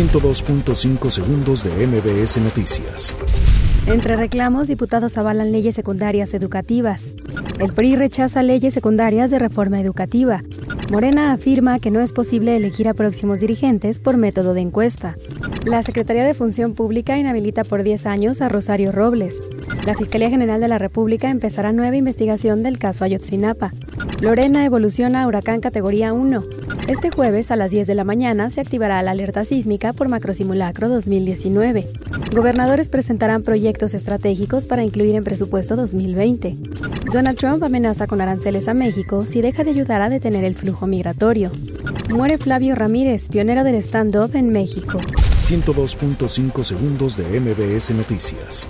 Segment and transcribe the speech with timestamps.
[0.00, 3.14] 102.5 segundos de MBS Noticias.
[3.86, 7.02] Entre reclamos, diputados avalan leyes secundarias educativas.
[7.58, 10.40] El PRI rechaza leyes secundarias de reforma educativa.
[10.90, 15.16] Morena afirma que no es posible elegir a próximos dirigentes por método de encuesta.
[15.66, 19.38] La Secretaría de Función Pública inhabilita por 10 años a Rosario Robles.
[19.86, 23.70] La Fiscalía General de la República empezará nueva investigación del caso Ayotzinapa.
[24.20, 26.44] Lorena evoluciona a huracán categoría 1.
[26.88, 30.90] Este jueves a las 10 de la mañana se activará la alerta sísmica por macrosimulacro
[30.90, 31.86] 2019.
[32.34, 36.54] Gobernadores presentarán proyectos estratégicos para incluir en presupuesto 2020.
[37.10, 40.86] Donald Trump amenaza con aranceles a México si deja de ayudar a detener el flujo
[40.86, 41.50] migratorio.
[42.10, 44.98] Muere Flavio Ramírez, pionero del stand-up en México.
[45.38, 48.68] 102.5 segundos de MBS Noticias.